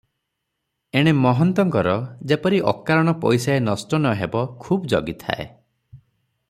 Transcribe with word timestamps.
ଏଣେ 1.01 1.11
ମହନ୍ତଙ୍କର 1.25 1.93
ଯେପରି 2.31 2.63
ଅକାରଣ 2.73 3.15
ପଇସାଏ 3.27 3.63
ନଷ୍ଟ 3.69 4.01
ନ 4.01 4.15
ହେବ 4.23 4.43
ଖୁବ୍ 4.65 4.93
ଜଗିଥାଏ। 4.95 5.49